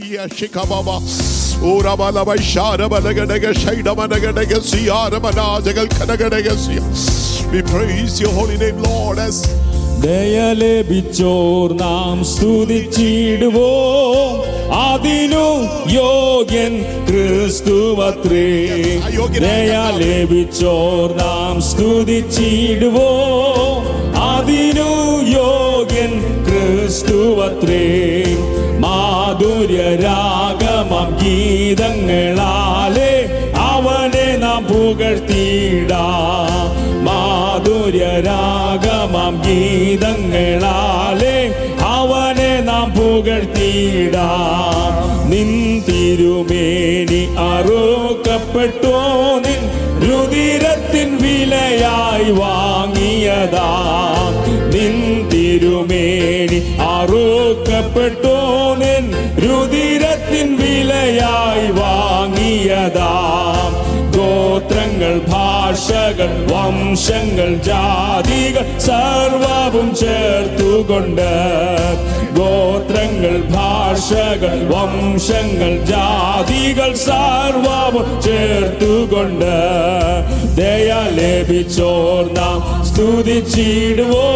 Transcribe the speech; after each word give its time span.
Yashikababa. 0.00 0.96
Urabalaba 1.60 2.36
Sharabalagadaga 2.38 3.52
Shaidamanagadega 3.52 4.58
Siaramanajal 4.62 5.88
Kanagadega 5.88 6.54
We 7.52 7.62
praise 7.62 8.20
your 8.20 8.30
holy 8.32 8.56
name, 8.58 8.80
Lord, 8.80 9.18
as 9.20 9.38
ദയ 10.02 10.34
ലഭിച്ചോർ 10.60 11.70
നാം 11.80 12.18
സ്തുതിച്ചിടുവോ 12.32 13.70
അതിനു 14.82 15.46
യോഗ്യൻ 15.94 16.74
ക്രിസ്തുവത്രേ 17.08 18.44
ദയ 19.46 19.72
ലഭിച്ചോർ 20.02 21.08
നാം 21.22 21.56
സ്തുതിച്ചിടുവോ 21.70 23.10
അതിനു 24.28 24.88
യോഗ്യൻ 25.34 26.14
ക്രിസ്തുവത്രേ 26.48 27.84
മാധുര്യരാഗമം 29.63 31.09
ഗീതങ്ങളാലേ 31.21 33.11
അവനെ 33.65 34.27
നാം 34.37 34.61
പുകഴ്ത്തിടാ 34.63 36.07
മാധുര്യരാഗമം 37.07 38.03
ഗീതങ്ങളാലേ 39.45 41.37
അവനെ 41.95 42.51
നാം 42.59 42.87
പുകഴ്ത്തിയിടാം. 42.97 44.91
നിൻ 45.31 45.49
തിരുമേനി 45.87 47.21
അറുക്കപ്പെട്ടോ 47.47 48.99
നിൻ 49.45 49.61
രുതിരത്തിൻ 50.03 51.09
വിലയായി 51.21 52.29
വാങ്ങിയതാ. 52.31 53.69
നിൻ 54.83 54.95
തിരുമേനി 55.31 56.57
അറുക്കപ്പെട്ടോ 56.85 58.37
നിൻ 58.81 59.05
രുതിരത്തിൻ 59.43 60.47
വിലയായി 60.59 61.67
വാങ്ങിയതാ. 61.79 63.13
ഗോത്രങ്ങൾ 64.53 65.13
ഭാഷകൾ 65.29 66.31
വംശങ്ങൾ 66.49 67.47
ജാതികൾ 67.67 68.65
സർവവും 68.85 69.87
ചേർത്തുകൊണ്ട് 70.01 71.31
ഗോത്രങ്ങൾ 72.37 73.35
ഭാഷകൾ 73.55 74.53
വംശങ്ങൾ 74.71 75.71
ജാതികൾ 75.91 76.91
സർവവും 77.05 78.05
ചേർത്തുകൊണ്ട് 78.27 79.55
ദയ 80.59 80.91
ലഭിച്ചോർ 81.17 82.23
നാം 82.37 82.61
സ്തുതിച്ചിടുവോ. 82.89 84.27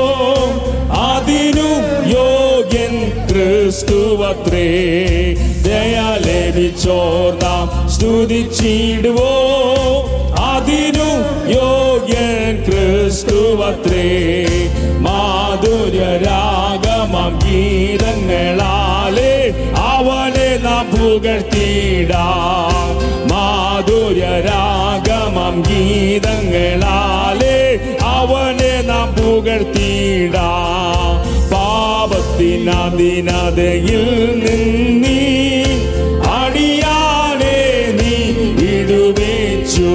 അതിനു 1.08 1.70
ക്രിസ്തുവത്രേ 3.30 4.68
ദയ 5.64 5.98
നാം 7.44 7.90
സ്തുതിച്ചിടുവോ? 7.90 9.34
അതിനു 10.40 11.10
യോഗ്യൻ 11.50 12.66
ക്രിസ്തുവത്രേ 12.66 14.10
മാധുര്യരാഗമം 15.00 17.40
ഗീതങ്ങളാലേ 17.44 19.36
അവനെ 19.76 20.58
നാം 20.58 20.92
പുകഴ്ത്തിയിടാം. 20.92 22.98
മാധുര്യരാഗമം 23.28 25.62
ഗീതങ്ങളാലേ 25.62 27.80
അവനെ 28.04 28.82
നാം 28.82 29.14
പുകഴ്ത്തിയിടാം. 29.14 31.37
പാപത്തിനതിനതയിൽ 32.47 34.03
നിന്നീ 34.43 35.23
അടിയാനെ 36.35 37.59
നീ 37.99 38.15
വിടുവിച്ചു 38.59 39.91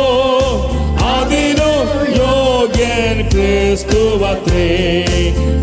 ക്രിസ്തുവത്രേ 3.66 4.66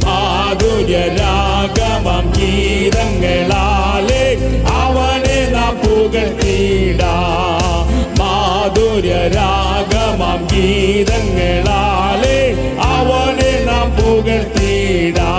ആതുര്യരാഗമം 0.07 2.33
ഗീതങ്ങളാലേ 2.37 4.25
അവനെ 4.71 5.49
നാം 5.49 5.75
പുകഴ്ത്തിയിടാ. 5.75 7.13
മാധുര്യരാഗമം 8.19 8.77
ഗീതങ്ങളാലേ 10.51 12.39
അവനെ 12.77 13.65
നാം 13.65 13.91
പുകഴ്ത്തിയിടാ. 13.91 15.31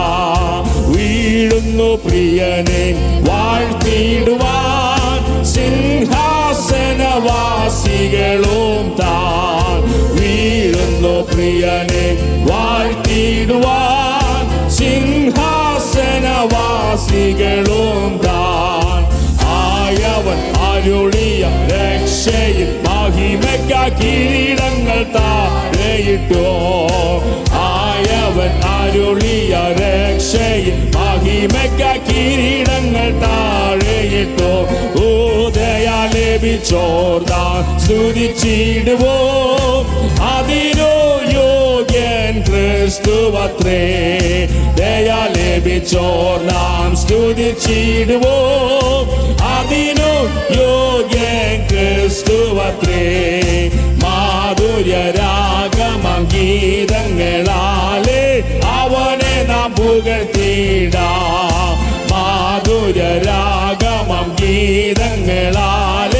വീഴുന്നു 0.96 2.02
പ്രിയനെ 2.06 2.84
വാഴ്ത്തിയിടുവാൻ 3.28 5.20
സിംഹാസനവാസികളും 7.16 8.86
താൻ 9.00 9.82
വീഴുന്നു 10.16 11.12
പ്രിയനെ 11.30 12.06
വാഴ്ത്തിടുവാൻ 12.48 14.42
സിംഹാസനവാസികളും 14.76 15.46
താൻ 18.26 19.02
ആയവൻ 19.58 20.40
അരുളിയ 20.68 21.42
രക്ഷയിൽ 21.72 22.70
മഹിമയ്ക്ക 22.88 23.72
കിരീടങ്ങൾ 24.00 25.00
താഴെയിട്ടോ. 25.16 26.48
ആയവൻ 27.68 28.52
അരുളിയ 28.74 29.52
രക്ഷയിൽ 29.80 30.76
മഹിമയ്ക്ക 30.96 31.82
കിരീടങ്ങൾ 32.08 32.53
ലഭിച്ചോർദാൻ 36.54 37.80
സ്തുതിച്ചിടുവോ? 37.80 39.16
അതിനോ 40.22 41.22
യോഗ്യൻ 41.32 42.42
ക്രിസ്തുവത്രേ. 42.42 43.82
ദയ 44.76 45.12
ലഭിച്ചോർ 45.36 46.46
നാം 46.46 46.96
അതിനോ 49.42 50.28
യോഗ്യൻ 50.62 51.66
ക്രിസ്തുവത്രേ. 51.66 53.04
മാധുര്യരാഗമം 54.02 56.28
അവനെ 58.64 59.42
നാം 59.42 59.72
പുകഴ്ത്തിയിടാ 59.72 61.10
മാധുര്യരാഗമം 62.12 64.36
ഗീതങ്ങളാലേ 64.40 66.13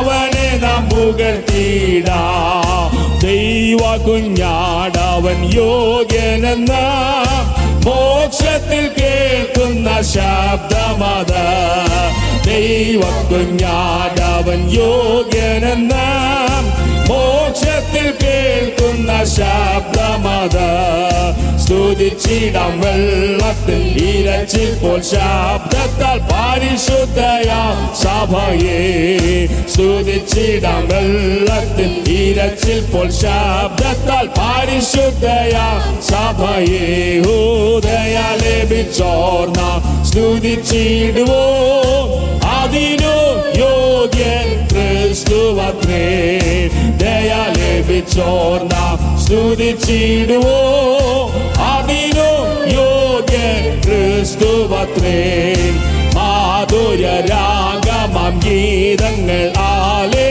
അവനെ 0.00 0.48
നാം 0.58 0.82
പുകഴ്ത്തിയിടാ 0.88 2.20
ദൈവ 3.22 3.82
കുഞ്ഞാടവൻ 3.98 5.40
യോഗ്യനെന്ന 5.54 6.72
മോക്ഷത്തിൽ 7.84 8.84
കേൾക്കുന്ന 8.98 9.88
ശബ്ദമത. 10.12 11.32
ദൈവ 12.44 13.02
കുഞ്ഞാടവൻ 13.30 14.60
യോഗ്യനെന്ന 14.74 15.94
മോക്ഷത്തിൽ 17.10 18.08
കേൾക്കുന്ന 18.22 19.10
ശബ്ദമത. 19.36 20.56
സ്തുതിച്ചിടം 21.64 22.80
വെള്ളത്തിൽ 22.80 23.82
ഇരച്ചിൽ 24.04 24.70
പോൽ 24.82 25.00
ശബ്ദത്താൽ 25.02 26.18
പരിശുദ്ധയാം 26.30 27.76
സഭയെ. 28.02 28.80
സ്തുതിച്ചിടം 29.72 30.88
വെള്ളത്തിൽ 30.88 31.92
ഇരച്ചിൽ 32.12 32.80
പോൽ 32.92 33.10
ശബ്ദത്താൽ 33.10 34.26
പരിശുദ്ധയാം 34.38 35.80
സഭയെ. 36.10 36.88
ഹോദയ 37.26 38.16
ലഭിച്ചോർന്ന 38.42 39.60
സ്തുതിച്ചിടുവോ. 40.08 41.44
അതിനു 42.58 43.16
യോഗ്യൻ 43.62 44.48
ക്രിസ്തുവത്രേ 45.22 46.04
ദയ 47.00 47.30
സ്തുതിച്ചിടുവോ. 49.24 50.54
അതിനു 51.66 52.28
യോഗ്യ 52.76 53.40
ക്രിസ്തുവത്രേ 53.84 55.18
മാധുര 56.16 57.02
രാഗമം 57.28 58.34
ഗീതങ്ങൾ 58.46 59.44
ആലേ 59.66 60.30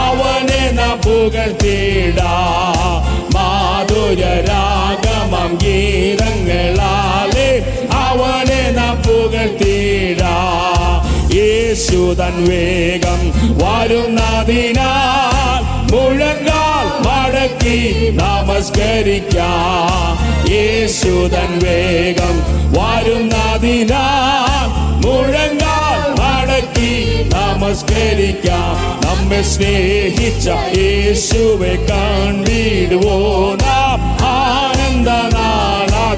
അവനെ 0.00 0.62
നാം 0.78 0.96
പുകഴ്ത്തിടാ 1.04 2.32
മാധുര 3.36 4.22
രാഗമം 4.48 5.52
ഗീതങ്ങളാലേ 5.64 7.50
അവനെ 8.02 8.62
നാം 8.78 8.96
പുകഴ്ത്തിടാ 9.06 9.79
യേശുതൻ 11.80 12.34
വേഗം 12.48 13.20
വരുന്നതിനാൽ 13.60 15.60
മുഴങ്കാൽ 15.92 16.86
മടക്കി 17.06 17.78
നമസ്കരിക്കാം. 18.20 20.12
വേഗം 21.64 22.36
വരുന്നതിനാൽ 22.76 24.68
മുഴങ്കാൽ 25.04 26.00
മടക്കി 26.20 26.92
നമസ്കരിക്കാം. 27.34 28.76
നമ്മെ 29.06 29.40
സ്നേഹിച്ച 29.52 30.48
യേശുവെ 30.80 31.74
കണ്ടിടുവോ 31.90 33.18
നാം 33.64 33.98
ആനന്ദ 34.34 35.08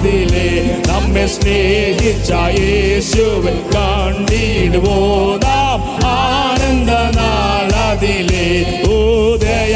നാളതിലെ 0.02 0.46
നമ്മെ 0.88 1.26
സ്നേഹിച്ച 1.26 2.30
യേശുവെ 2.58 3.52
കണ്ടിടുവോ 3.74 4.96
നാം? 5.44 5.80
ആനന്ദ 6.12 6.90
നാളതിലെ 7.18 8.48
ഉദയ 8.94 9.74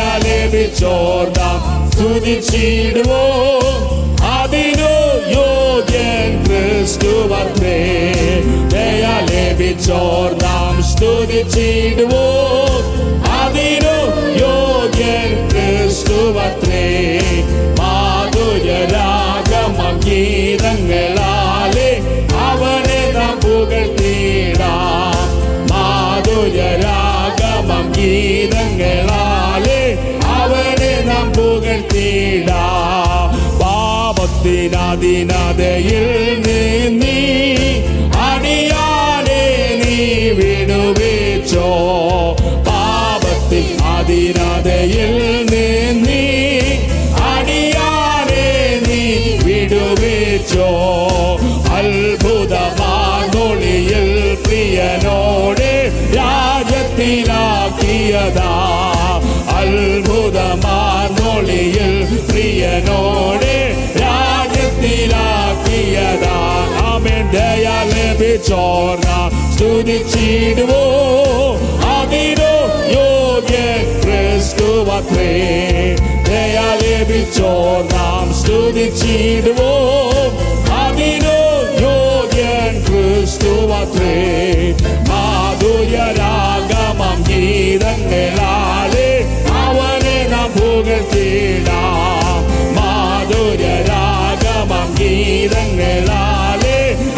സ്തുതിച്ചിടുവോ? 1.93 3.23
അതിനു 4.32 4.93
യോഗ്യൻ 5.37 6.31
ക്രിസ്തുവത്രേ 6.46 7.79
ദയ 8.75 9.05
സ്തുതിച്ചിടുവോ? 10.90 12.26
അതിനു 13.38 13.96
യോഗ്യൻ 14.43 14.66
ഗീതങ്ങളാലെ 20.19 21.89
അവനെ 22.45 23.01
നാം 23.17 23.35
പുകഴ്ത്തിടാം 23.43 25.17
മാധുര 25.71 26.57
രാഗമ 26.83 27.69
ഗീതങ്ങളാലെ 27.97 29.83
അവനെ 30.39 30.95
നാം 31.09 31.27
പുകഴ്ത്തിടാം 31.37 33.27
പാപത്തിനതിനതയിൽ 33.61 34.79
നീ 36.95 37.19
അടിയാനെ 38.27 39.43
നീ 39.83 39.99
രാജത്തിലാക്കിയതാ 57.06 58.53
അത്ഭുതമാർമൊളിയിൽ 59.58 61.93
പ്രിയനോടെ 62.31 63.58
രാജ്യത്തിലാക്കിയതാ 64.00 66.38
ആമേൻ 66.87 67.25
ദയ 67.31 67.67
ലഭിച്ചോർന്ന 67.93 69.11
സ്തുതിച്ചിടുവോ. 69.55 70.82
അതിനോ 71.85 72.55
യോഗ്യ 72.99 73.56
ക്രിസ്തുവത്രേ. 74.03 75.32
ദയ 76.29 76.58
ലഭിച്ചോർ 76.82 77.81
നാം 77.94 78.26
സ്തുതിച്ചിടുവോ. 78.35 79.73
അതിനോ 80.73 81.41
യോഗ്യൻ 81.87 82.85
ക്രിസ്തുവത്രേ. 82.85 84.14
രാഗമം 87.31 89.08
അവനെ 89.50 90.28
നാം 90.31 90.52
പുകഴ്ത്തിടാം. 90.52 92.43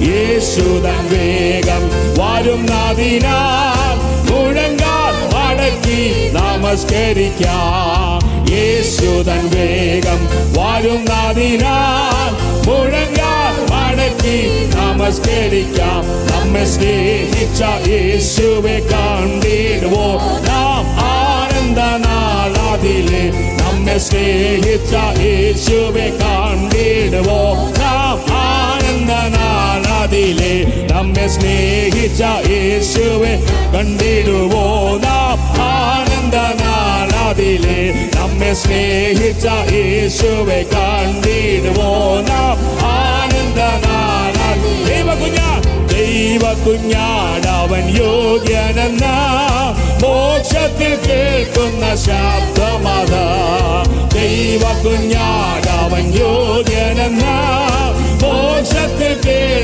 യേശുദ 0.00 0.86
വേഗം 1.12 1.82
വരുന്നതിനാൽ 2.18 3.96
മുഴങ്കാൽ 4.28 5.14
മടക്കി 5.34 6.02
നമസ്കരിക്കാം. 6.32 8.20
യേശുദൻ 8.50 9.42
വേഗം 9.54 10.20
വരുന്നതിനാൽ 10.56 12.30
മുഴങ്കാൽ 12.68 13.54
മടക്കി 13.72 14.38
നമസ്കരിക്കാം. 14.76 16.02
നമ്മെ 16.32 16.64
സ്നേഹിച്ച 16.64 17.62
യേശുവെ 17.88 18.78
കണ്ടിടുവോ? 18.92 20.06
നാം 20.48 20.84
ആനന്ദ 21.10 21.80
നാളാതിലെ 22.06 23.24
നമ്മെ 23.62 23.98
സ്നേഹിച്ച 23.98 24.94
യേശുവെ 25.20 26.08
കണ്ടിടുവോ? 26.22 27.42
സ്നേഹിച്ച 31.28 32.22
യേശുവെ 32.50 33.32
കണ്ടിടുവോ 33.74 34.64
നാം 34.96 35.38
നമ്മെ 38.16 38.52
സ്നേഹിച്ച 38.54 39.46
യേശുവെ 39.72 40.60
കണ്ടിടുവോ 40.74 41.90
നാം 42.28 42.58
ആനന്ദ 42.90 43.60
നാളാതി 43.84 44.72
ദൈവ 44.88 45.08
കുഞ്ഞാ 45.14 45.48
ദൈവ 45.92 46.44
കുഞ്ഞാടവൻ 46.64 47.86
യോഗ്യനെന്ന 47.98 49.04
മോക്ഷത്തിൽ 50.02 50.94
കേൾക്കുന്ന 51.06 51.84
ശബ്ദമത. 52.04 53.14
ദൈവ 54.14 54.62
കുഞ്ഞാടവൻ 54.84 56.06
യോഗ്യനെന്ന 56.18 57.24
어차피 58.58 59.20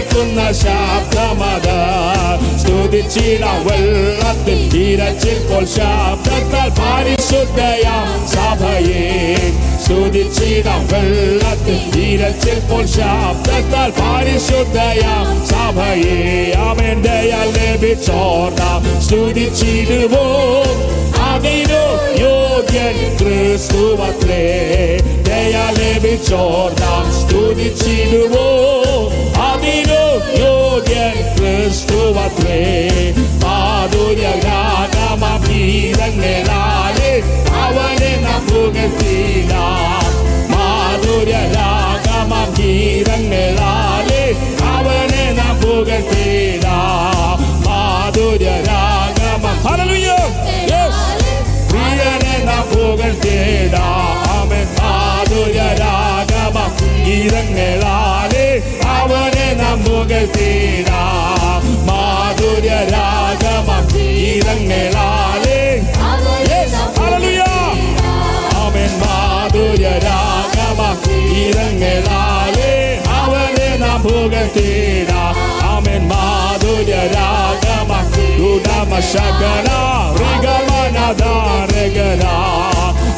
끝나샤 0.08 0.70
까마다 1.10 2.38
스튜디 2.58 3.08
지나 3.08 3.60
웰라떼 3.64 4.68
디라 4.68 5.18
찔골샤 5.18 6.18
따딸 6.22 6.72
바리 6.74 7.16
പരിശുദ്ധയാം 7.54 8.26
സഭയെ. 8.28 9.36
സ്തുതിച്ചിടാം 9.84 10.86
വെള്ളത്തിൽ 10.86 12.00
ഇരച്ചിപ്പോൾ 12.00 12.86
ശബ്ദത്താൽ 12.86 13.90
പരിശുദ്ധയാം 13.90 15.46
സഭയെ. 15.46 16.52
അവൻ 16.58 17.02
ദയാൽ 17.02 17.48
ലഭിച്ചോർന്നാം 17.50 19.02
സ്തുതിച്ചിടുവോം. 19.02 20.68
അതിനു 21.22 21.84
യോഗ്യൻ 22.22 23.16
ക്രിസ്തുവത്രേ. 23.16 24.46
ദയ 25.28 25.56
ലഭിച്ചോർന്നാം 25.78 27.06
സ്തുതിച്ചിടുവോ. 27.12 28.48
അതിനു 29.42 30.04
യോഗ്യൻ 30.44 31.36
ക്രിസ്തുവത്രേ. 31.36 32.88
മാധുര്യ 33.44 34.28
ഗീതങ്ങളാലെ 35.44 37.10
അവനെ 37.60 38.12
നമുകത്തിടാം 38.24 40.08
മാധുര്യ 40.52 41.34
ഗീതങ്ങളാലെ 42.58 44.24
അവനെ 44.72 45.24
നമുകത്തിടാം 45.38 46.74
മാധുര്യ 47.66 48.50
രാഗമം 48.68 49.56
ഹല്ലേലൂയ! 49.66 50.08
യെസ് 50.72 51.04
പ്രിയനെ 51.70 52.34
നാം 52.48 52.64
പുകഴ്ത്തിടാമൻ 52.72 54.66
മാധുര 54.80 55.58
രാഗമ 55.82 56.56
ഗീതങ്ങളാലെ 57.06 58.46
അവനെ 58.96 59.48
നാം 59.62 59.78
പുകഴ്ത്തിടാം 59.86 61.60
മാധുര 61.88 62.66
രാഗമ 62.92 63.43
ഗീതങ്ങളാലെ 64.46 65.60
Yes, 66.46 66.72
hallelujah. 66.96 67.52
അവൻ 68.62 68.90
മാധുര 69.02 69.84
രാഗമ 70.04 70.80
ഗീതങ്ങളാലെ 71.04 72.72
അവനെ 73.18 73.70
നാം 73.82 73.98
പുകഴ്ത്തിടാം 74.04 75.38
അവൻ 75.70 76.02
മാധുര 76.12 76.90
രാഗമ 77.14 77.90
ഗുണമ 78.38 79.00
ശകല 79.12 79.68
റിഗമനദാരഗന 80.20 82.24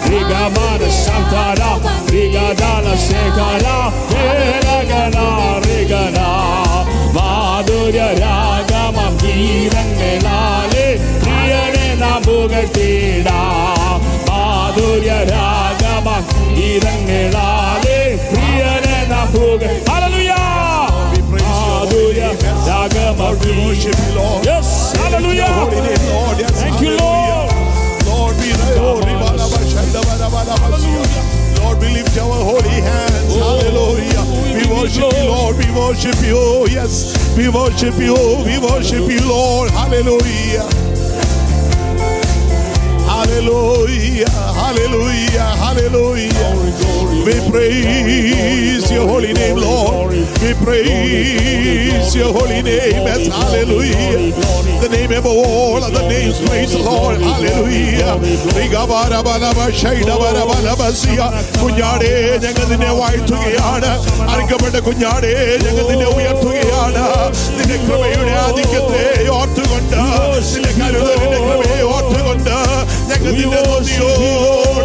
റിഗമന 0.06 0.82
ശന്തര 1.02 1.60
റിഗദാന 2.12 2.86
ശേഖര 3.06 3.66
രഗന 4.66 5.16
റിഗന 5.66 6.18
മാധുര 7.18 7.96
രാഗമം 8.22 9.12
ഗീതങ്ങളാലെ 9.24 9.86
പ്രിയനെ 9.96 10.14
നാം 10.26 10.75
പുകഴ്ത്തിടാം 12.15 13.79
മാധുര്യ 14.27 15.11
രാഗമം 15.31 16.23
ഗീതങ്ങളാലെ 16.57 17.97
പ്രിയനെ 18.29 18.99
നാം 19.11 19.25
പുക 19.33 19.63
hallelujah 19.89 20.31
മാധുര്യ 21.33 22.23
രാഗമം 22.69 23.35
We 23.43 23.51
worship 23.59 23.97
you, 24.03 24.11
Lord. 24.17 24.45
Yes, 24.45 24.69
hallelujah. 24.99 25.39
Your 25.41 25.53
holy 25.59 25.79
name, 25.87 26.03
Lord. 26.09 26.37
Yes, 26.43 26.53
Thank 26.61 26.79
you, 26.83 26.91
hallelujah. 26.91 27.39
Lord, 28.09 28.35
we 28.41 28.49
Lord, 31.59 31.77
we 31.81 31.87
lift 31.97 32.15
our 32.23 32.39
holy 32.49 32.79
hands. 32.89 33.31
Hallelujah. 33.41 34.23
We 34.57 34.63
worship 34.75 35.11
you, 35.17 35.25
Lord. 35.33 35.53
We 35.61 35.67
worship 35.81 36.19
you. 36.29 36.41
Yes, 36.77 36.93
we 37.37 37.45
worship 37.49 37.97
you. 38.07 38.17
We 38.47 38.55
worship 38.69 39.05
you, 39.15 39.21
Lord. 39.35 39.67
Hallelujah. 39.71 40.84
Hallelujah. 43.35 44.29
Hallelujah. 44.55 45.47
Hallelujah. 45.57 46.47
We 47.25 47.35
praise 47.51 48.89
your 48.89 49.05
holy 49.05 49.33
name, 49.33 49.57
Lord. 49.57 50.11
We 50.41 50.51
praise 50.63 52.15
your 52.15 52.31
holy 52.31 52.61
name. 52.63 53.03
Yes, 53.07 53.27
hallelujah. 53.29 54.31
The 54.81 54.89
name 54.89 55.11
above 55.11 55.27
all 55.27 55.83
other 55.83 56.05
names, 56.09 56.39
praise 56.47 56.71
the 56.73 56.81
Lord. 56.81 57.19
Hallelujah. 57.21 58.13
റിഗബാരബലബ 58.57 59.59
ശൈഡബരബലബസിയ. 59.81 61.19
കുഞ്ഞാടേ 61.61 62.11
ഞങ്ങൾ 62.43 62.65
നിന്നെ 62.71 62.91
വാഴ്ത്തുകയാണ് 62.99 63.91
അർക്കപ്പെട്ട 64.33 64.77
കുഞ്ഞാടേ 64.87 65.33
ഞങ്ങൾ 65.65 65.83
നിന്നെ 65.91 66.07
ഉയർത്തുകയാണ് 66.15 67.03
നിന്റെ 67.57 67.77
കൃപയുടെ 67.85 68.33
ആധിക്യത്തെ 68.47 69.03
ഓർത്തുകൊണ്ട് 69.37 69.97
നിന്റെ 70.53 70.71
കരുതലിന്റെ 70.79 71.39
കൃപയെ 71.47 71.74
ഓർത്തുകൊണ്ട് 71.74 71.74
Entrega-te 73.16 73.82
diante 73.82 74.20
de 74.20 74.75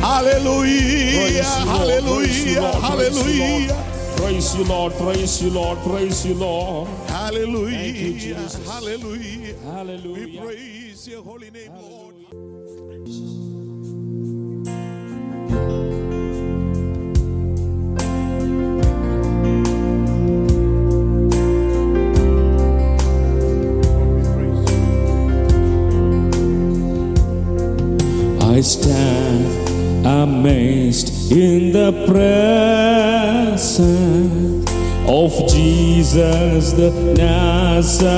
Hallelujah, 0.00 1.20
Praise 1.20 1.58
you, 1.58 1.64
Lord. 1.64 1.78
hallelujah, 1.78 2.60
Hallelujah 2.60 3.74
Hallelujah 3.74 3.98
Praise 4.18 4.54
you, 4.56 4.64
Lord. 4.64 4.92
Praise 4.94 5.42
you, 5.42 5.50
Lord. 5.50 5.78
Praise 5.78 6.26
you, 6.26 6.34
Lord. 6.34 6.88
hallelujah, 7.08 7.78
you, 7.78 8.34
hallelujah, 8.66 9.54
hallelujah. 9.64 10.26
We 10.26 10.38
praise 10.38 11.08
your 11.08 11.22
holy 11.22 11.50
name, 11.50 11.72
Lord. 11.80 11.97
I 28.58 28.60
stand 28.60 30.04
amazed 30.04 31.30
in 31.30 31.70
the 31.70 31.92
presence 32.08 33.78
of 35.06 35.30
Jesus 35.48 36.72
the 36.72 36.90
Nazarene 37.16 38.10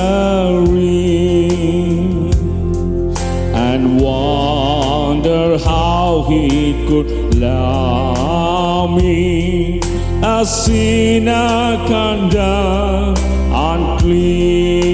and 3.53 4.01
wonder 4.01 5.59
how 5.59 6.25
he 6.27 6.87
could 6.87 7.35
love 7.35 8.99
me, 8.99 9.79
a 10.23 10.43
sinner 10.43 11.77
condemned 11.85 13.19
unclean. 13.53 14.89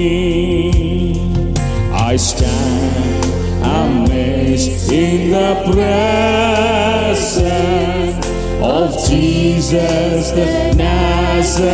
I 1.94 2.16
stand 2.16 3.07
amazed 4.48 4.92
in 4.92 5.30
the 5.30 5.54
presence 5.72 7.26
of 8.62 8.92
Jesus 9.08 10.30
the 10.30 10.74
Nazarene 10.74 11.68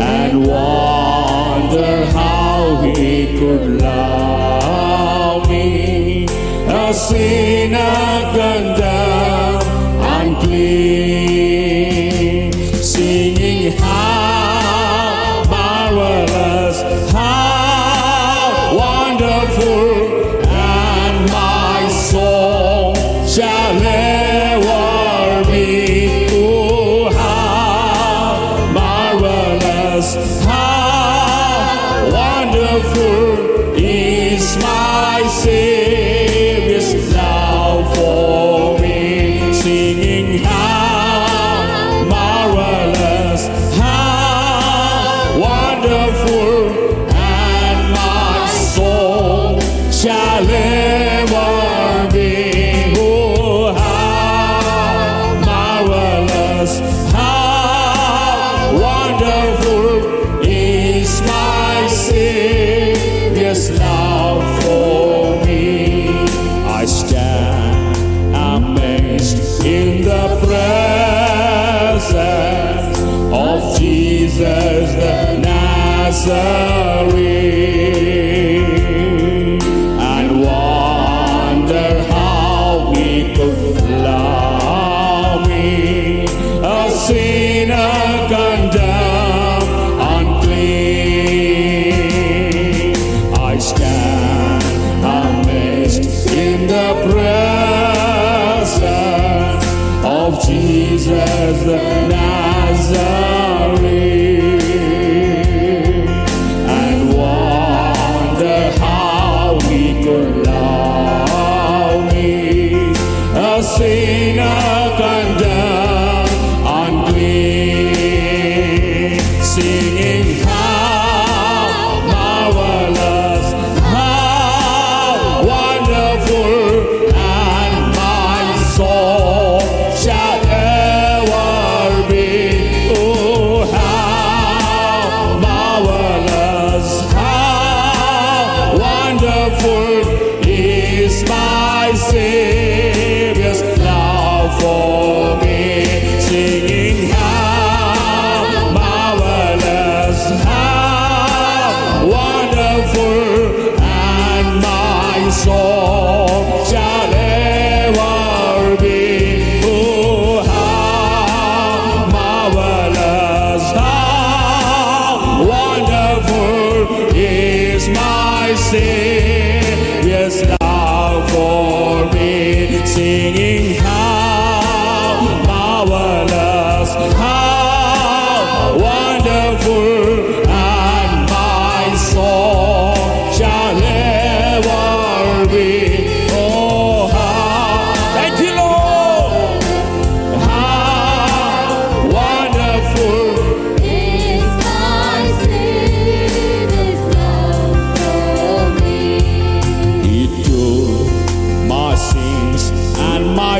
and 0.00 0.46
wonder 0.46 2.06
how 2.06 2.80
he 2.94 3.38
could 3.38 3.82
love 3.82 5.48
me, 5.48 6.26
a 6.68 6.94
sinner 6.94 8.29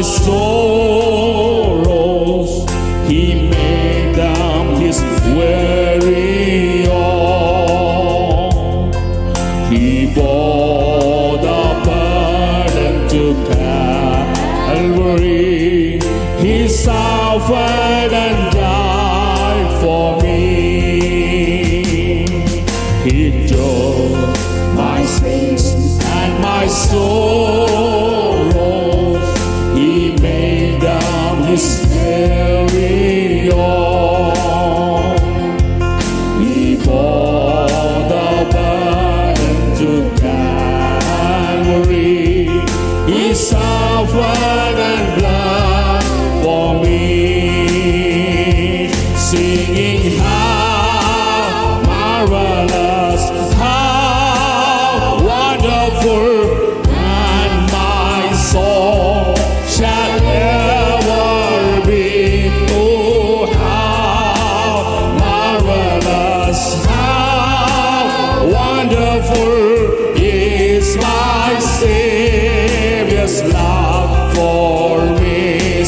my 0.00 0.06
soul. 0.06 0.79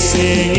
sing. 0.02 0.51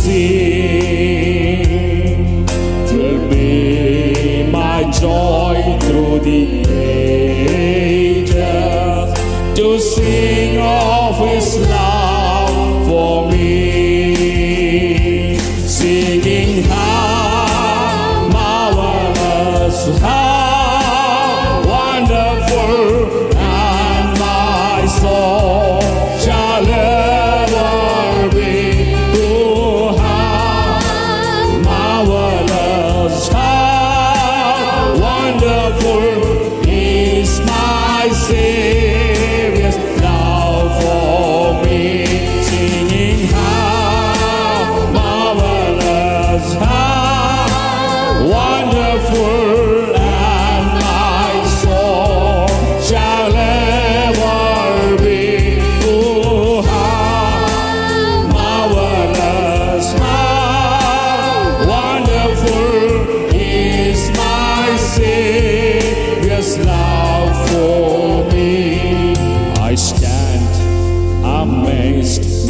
see. 0.00 0.59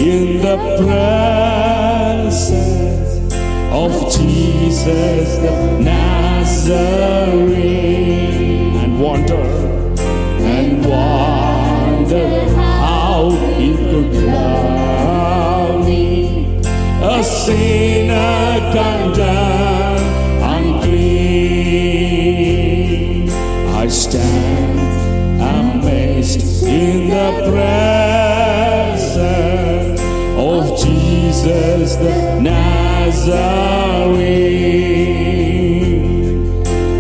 in 0.01 0.41
the 0.41 0.57
presence 0.79 2.41
of 3.71 3.93
Jesus 4.11 5.37
the 5.37 5.79
Nazarene. 5.79 6.81
And 8.77 8.99
wonder 8.99 9.45
and 10.41 10.85
wonder 10.87 12.29
how 12.57 13.31
he 13.59 13.69
could 13.77 14.13
love 14.25 15.87
me 15.87 16.63
a 17.03 17.23
sinner 17.23 18.73
condemned 18.73 19.60
Jesus 31.43 31.97
the 31.97 32.39
Nazarene. 32.39 33.33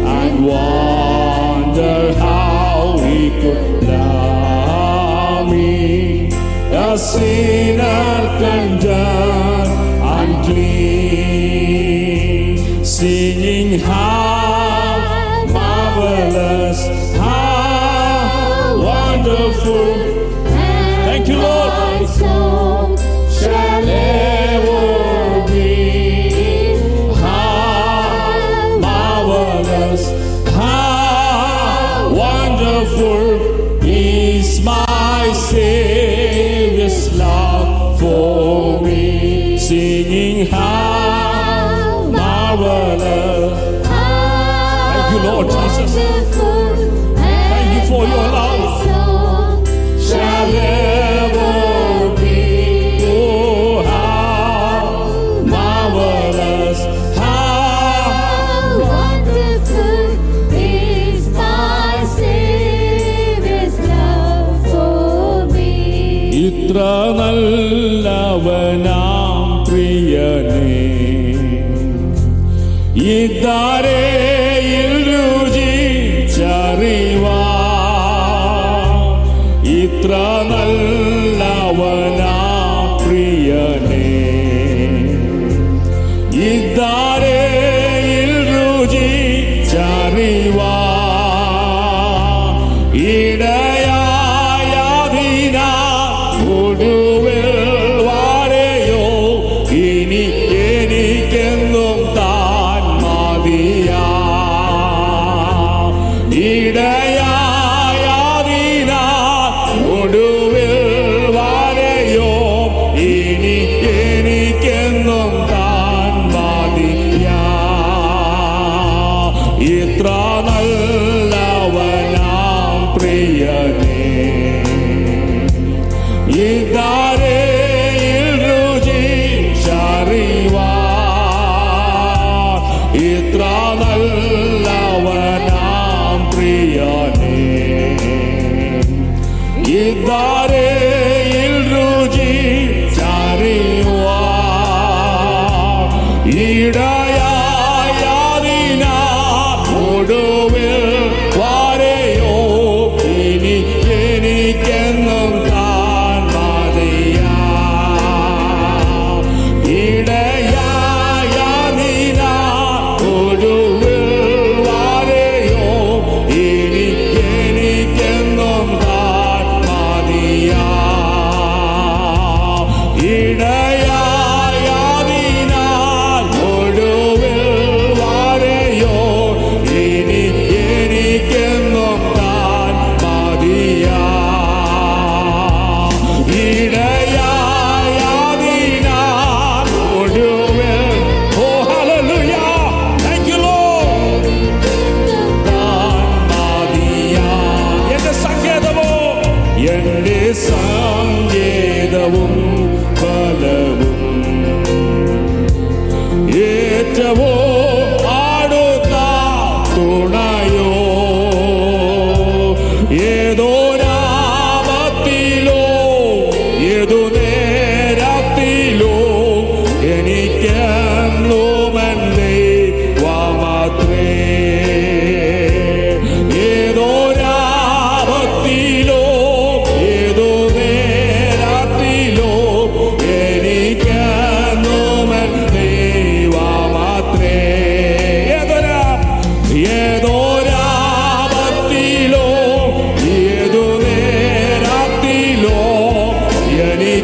I 0.06 0.32
wonder 0.40 2.14
how 2.18 2.96
he 3.04 3.28
could 3.42 3.84
love 3.84 5.50
me, 5.50 6.30
a 6.72 6.96
sinner 6.96 8.38
condemned, 8.38 9.68
unclean, 10.40 10.80
singing 12.82 13.78
how 13.80 15.44
marvelous, 15.52 16.88
how 17.18 18.80
wonderful. 18.82 20.09
wonderful 32.10 33.82
is 33.84 34.60
my 34.64 35.32
Savior's 35.34 37.16
love 37.16 38.00
for 38.00 38.82
me. 38.82 39.58
Singing 39.58 40.46
how 40.46 42.10
marvelous. 42.10 43.86
Thank 43.86 45.12
you, 45.12 45.30
Lord 45.30 45.46
Jesus. 45.50 45.89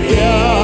Yeah. 0.09 0.56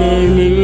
Devi 0.00 0.59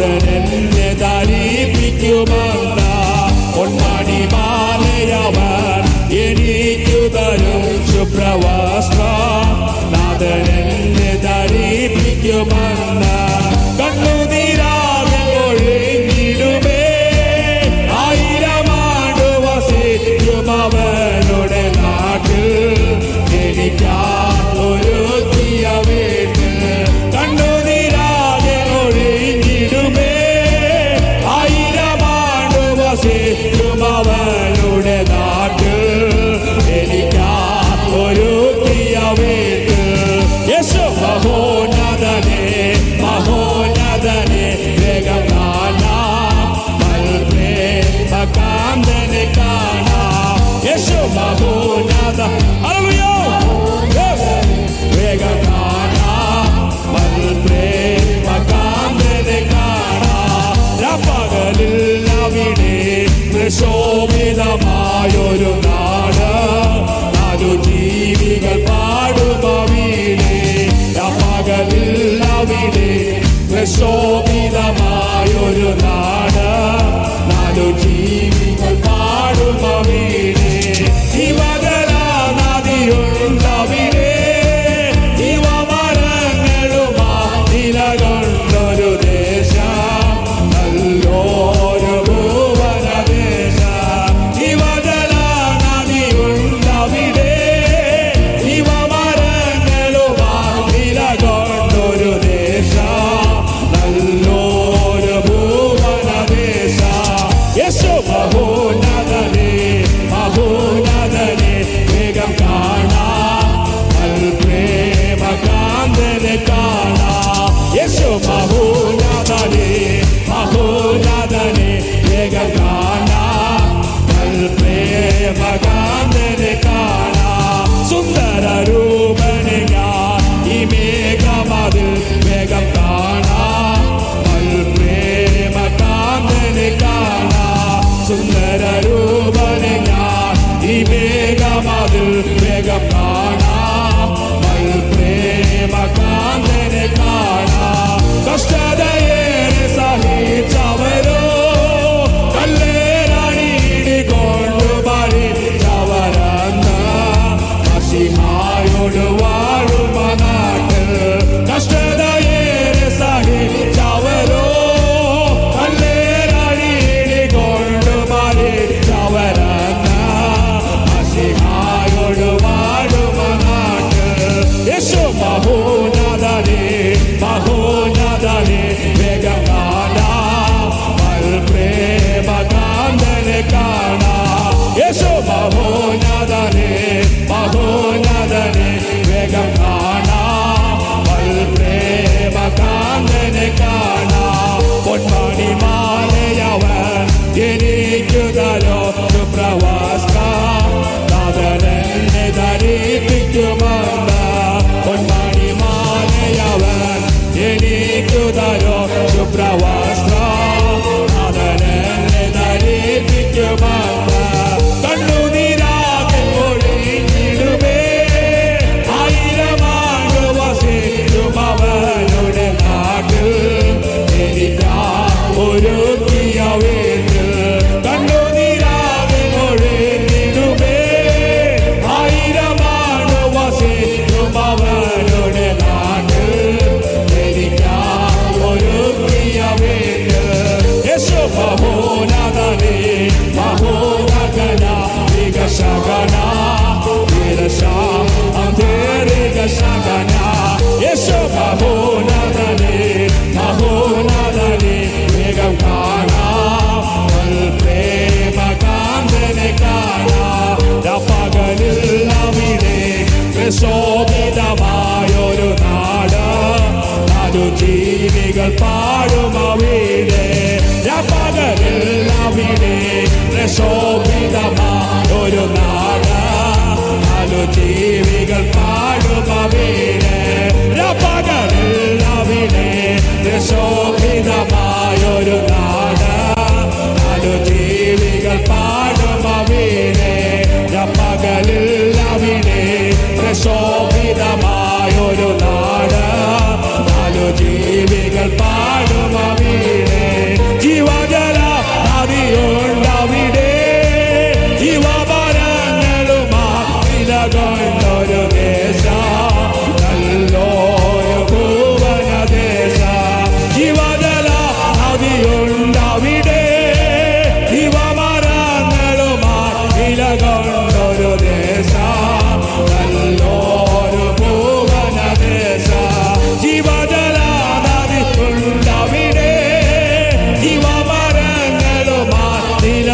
നാഥൻ 0.00 0.26
എന്നെ 0.32 0.88
ധരിപ്പിക്കുമല്ല 1.00 2.80
പൊന്മണി 3.54 4.20
മാലയവൻ 4.32 5.82
എനിക്കു 6.20 7.00
തരും 7.16 7.64
ശുഭ്രവസ്ത്ര 7.90 9.00
നാഥൻ 9.94 10.46
എന്നെ 10.58 11.10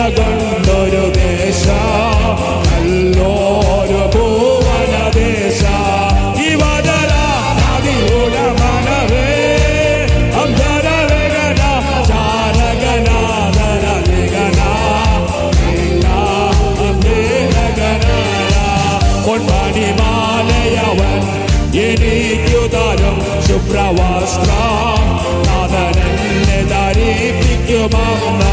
നല്ലതൊന്നൊരു 0.07 1.03
ദേശ 1.17 1.63
നല്ലോരു 2.65 4.01
ഭുവനദേശ 4.15 5.61
പൊന്മാനിമാലയവൻ 19.87 21.15
എനിക്കു 21.79 22.63
തരും 22.75 23.17
ശുഭ്രവസ്ത്രം. 23.47 25.01
നാഥനെന്നെ 25.47 26.59
ധരിപ്പിക്കുമെന്നാ 26.73 28.53